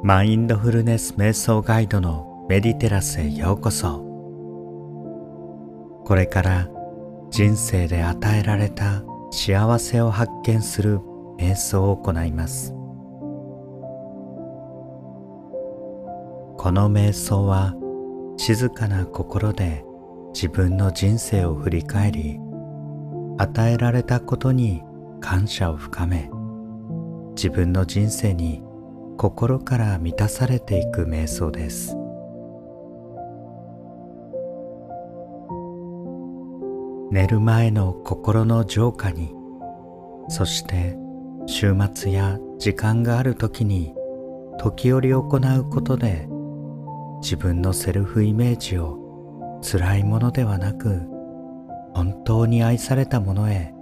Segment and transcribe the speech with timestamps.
[0.00, 4.04] マインドフルネス瞑想ガイドのメディテラスへようこそ。
[6.04, 6.68] これから
[7.30, 11.00] 人生で与えられた幸せを発見する
[11.36, 12.72] 瞑想を行います。
[16.56, 17.74] この瞑想は
[18.36, 19.84] 静かな心で
[20.32, 22.38] 自分の人生を振り返り
[23.36, 24.84] 与えられたことに
[25.20, 26.30] 感謝を深め
[27.34, 28.62] 自分の人生に
[29.18, 31.96] 心から満たされていく瞑想です。
[37.10, 39.34] 寝る前の心の浄化に
[40.28, 40.96] そして
[41.46, 43.92] 週末や時間がある時に
[44.56, 46.28] 時折行うことで
[47.20, 51.00] 自分のセルフイメージを辛いものではなく
[51.92, 53.74] 本当に愛されたものへ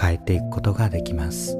[0.00, 1.59] 変えていくことができます。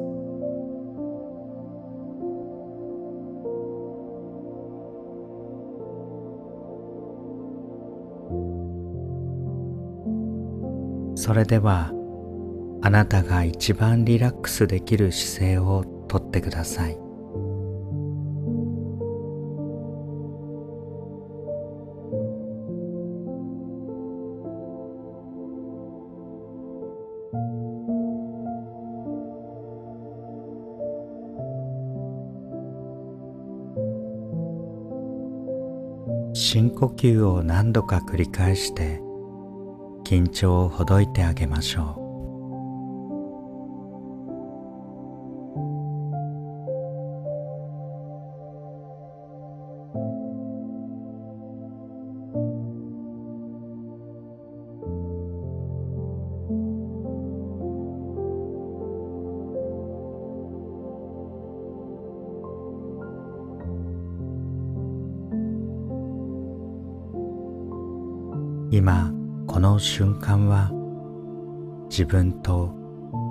[11.21, 11.93] それでは
[12.81, 16.99] あなたが一番リラックスできる姿勢をとってください。
[36.33, 39.03] 深呼吸を何度か繰り返して
[40.11, 42.00] 緊張をほどいてあげましょう
[69.71, 70.73] の瞬間は
[71.89, 72.75] 自分と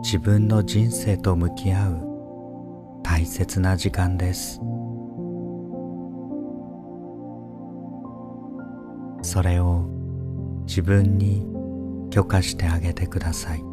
[0.01, 4.61] 自分の人生と向き合う大切な時間です。
[9.21, 9.85] それを
[10.65, 11.45] 自分に
[12.09, 13.68] 許可してあげてください。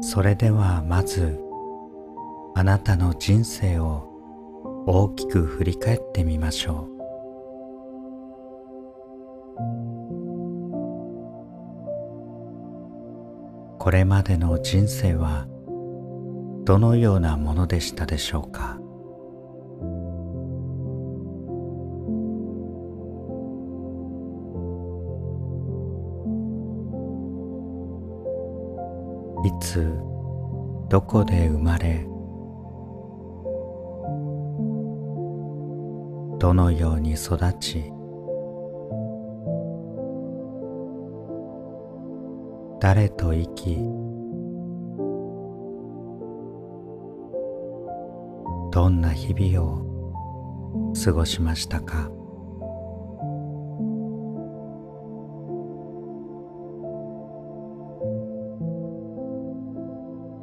[0.00, 1.40] それではまず
[2.54, 4.08] あなたの人生を
[4.86, 6.90] 大きく振り返ってみましょう。
[13.78, 15.46] これまでの人生は
[16.64, 18.78] どのようなものでしたでしょうか？
[29.42, 29.98] いつ
[30.88, 32.06] どこで生まれ
[36.38, 37.90] どのように育ち
[42.80, 43.76] 誰と生き
[48.72, 52.10] どんな日々を過ごしましたか？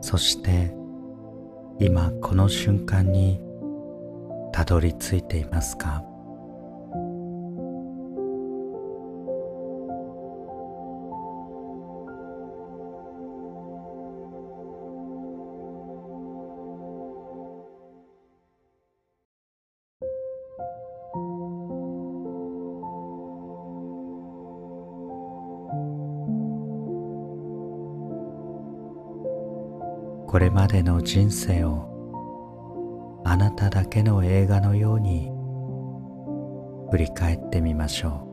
[0.09, 0.73] そして
[1.79, 3.41] 今この瞬間に
[4.53, 6.01] たどり着いていますか？
[30.28, 35.32] これまでの人生をあなただけの映画のように
[36.91, 38.27] 振り返ってみましょう。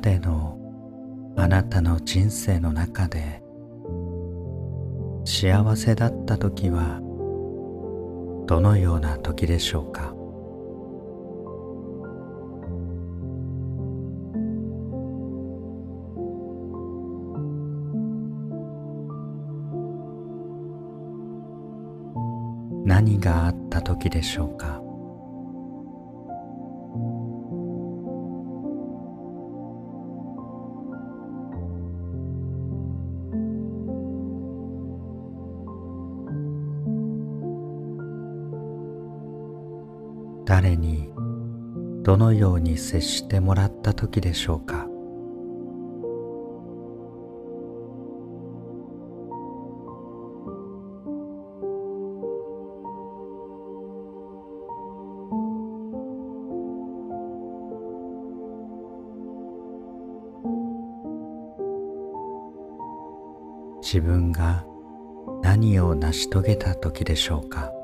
[0.00, 0.58] での
[1.36, 3.42] あなたの人生の中で
[5.24, 7.00] 幸せだった時は
[8.46, 10.14] どのような時でしょうか？
[22.84, 24.85] 何があった時でしょうか？
[40.46, 41.10] 誰に
[42.04, 44.86] どのように接してもらった時でしょうか？
[63.82, 64.64] 自分が
[65.42, 67.75] 何を成し遂げた時でしょうか？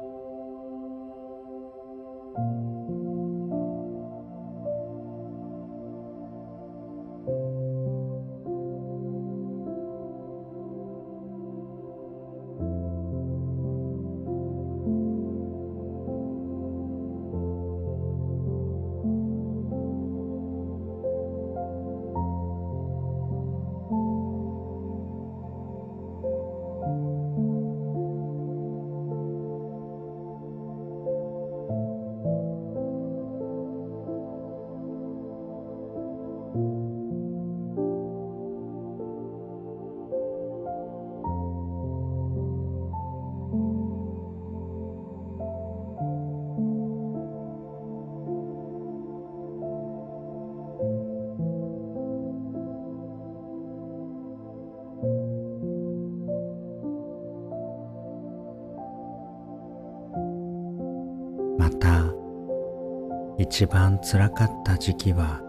[63.54, 65.42] 一番つらかった時期は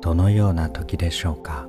[0.00, 1.66] どのような時でしょうか？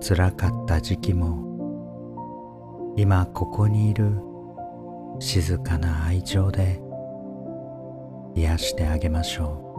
[0.00, 1.44] つらかった時期も
[2.96, 4.18] 今ここにいる
[5.20, 6.80] 静かな愛情で
[8.34, 9.73] 癒してあげましょう。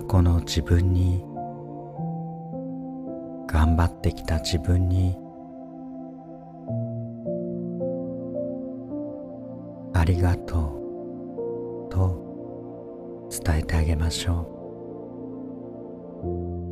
[0.00, 1.22] 過去の自分に
[3.46, 5.16] 頑張ってきた自分に
[9.92, 14.56] ありがとうと伝えてあげましょ
[16.66, 16.69] う。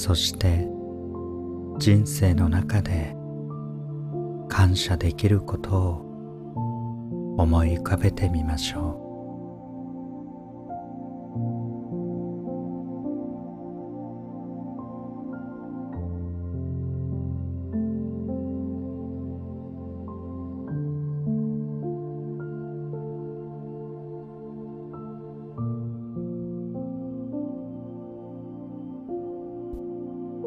[0.00, 0.66] そして
[1.78, 3.14] 人生の中で
[4.48, 9.09] 感謝できることを思い浮かべてみましょう。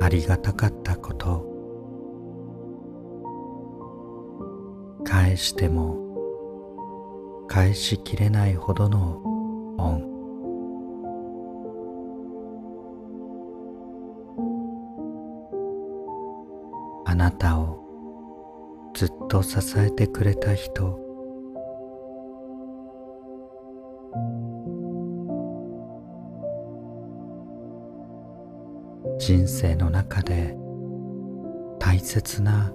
[0.04, 1.50] ありがたかったこと。
[5.06, 9.22] 返しても返しきれないほどの
[9.78, 10.04] 恩。
[17.06, 17.80] あなたを
[18.94, 21.03] ずっと支えてくれた人。
[29.26, 30.54] 人生の中で
[31.80, 32.74] 大切な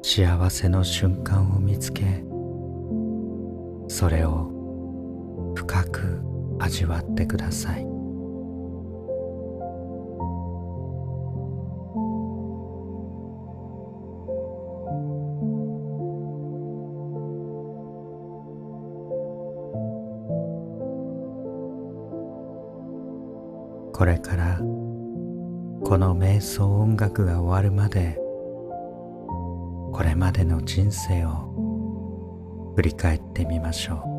[0.00, 2.22] 幸せの瞬間を見つけ
[3.88, 4.48] それを
[5.56, 6.22] 深く
[6.60, 7.84] 味わってください。
[23.92, 24.79] これから
[25.90, 28.14] この瞑想音楽が終わるまで
[29.92, 34.09] これまでの人生を振り返ってみましょう。